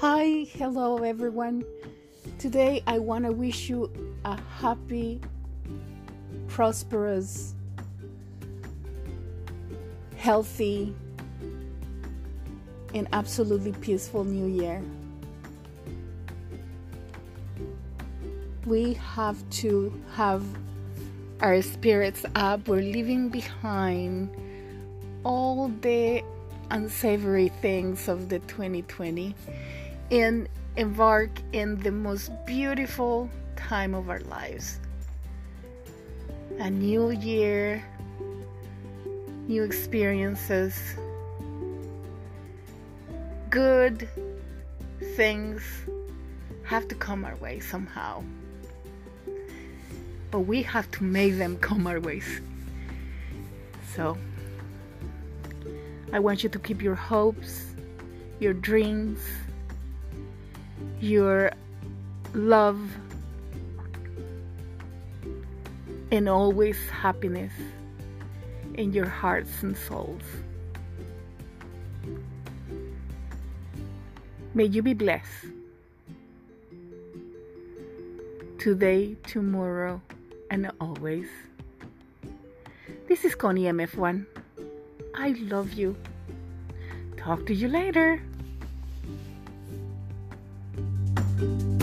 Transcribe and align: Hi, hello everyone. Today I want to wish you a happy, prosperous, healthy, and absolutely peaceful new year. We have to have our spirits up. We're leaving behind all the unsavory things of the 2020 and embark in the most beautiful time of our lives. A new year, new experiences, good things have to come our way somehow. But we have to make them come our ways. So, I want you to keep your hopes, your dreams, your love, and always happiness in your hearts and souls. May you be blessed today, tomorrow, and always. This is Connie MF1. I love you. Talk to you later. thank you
Hi, 0.00 0.46
hello 0.54 0.96
everyone. 1.02 1.62
Today 2.38 2.82
I 2.86 2.98
want 2.98 3.26
to 3.26 3.32
wish 3.32 3.68
you 3.68 3.92
a 4.24 4.40
happy, 4.58 5.20
prosperous, 6.48 7.54
healthy, 10.16 10.96
and 12.94 13.08
absolutely 13.12 13.72
peaceful 13.72 14.24
new 14.24 14.46
year. 14.46 14.82
We 18.64 18.94
have 18.94 19.36
to 19.50 19.92
have 20.14 20.42
our 21.42 21.60
spirits 21.60 22.24
up. 22.36 22.68
We're 22.68 22.80
leaving 22.80 23.28
behind 23.28 24.34
all 25.24 25.68
the 25.82 26.24
unsavory 26.70 27.48
things 27.60 28.08
of 28.08 28.30
the 28.30 28.38
2020 28.38 29.34
and 30.10 30.48
embark 30.76 31.30
in 31.52 31.76
the 31.80 31.90
most 31.90 32.30
beautiful 32.46 33.30
time 33.56 33.94
of 33.94 34.10
our 34.10 34.20
lives. 34.20 34.80
A 36.58 36.70
new 36.70 37.10
year, 37.10 37.82
new 39.46 39.62
experiences, 39.62 40.78
good 43.50 44.08
things 45.16 45.62
have 46.64 46.86
to 46.88 46.94
come 46.94 47.24
our 47.24 47.36
way 47.36 47.60
somehow. 47.60 48.22
But 50.30 50.40
we 50.40 50.62
have 50.62 50.90
to 50.92 51.04
make 51.04 51.36
them 51.36 51.56
come 51.58 51.86
our 51.86 51.98
ways. 51.98 52.40
So, 53.94 54.16
I 56.12 56.20
want 56.20 56.42
you 56.42 56.48
to 56.48 56.58
keep 56.58 56.80
your 56.80 56.94
hopes, 56.94 57.66
your 58.38 58.52
dreams, 58.52 59.18
your 61.00 61.52
love, 62.34 62.80
and 66.10 66.28
always 66.28 66.76
happiness 66.90 67.52
in 68.74 68.92
your 68.92 69.06
hearts 69.06 69.62
and 69.62 69.76
souls. 69.76 70.22
May 74.54 74.64
you 74.64 74.82
be 74.82 74.94
blessed 74.94 75.46
today, 78.58 79.16
tomorrow, 79.26 80.02
and 80.50 80.70
always. 80.80 81.28
This 83.08 83.24
is 83.24 83.34
Connie 83.34 83.64
MF1. 83.64 84.26
I 85.14 85.30
love 85.48 85.72
you. 85.72 85.96
Talk 87.16 87.46
to 87.46 87.54
you 87.54 87.68
later. 87.68 88.22
thank 91.40 91.72
you 91.72 91.79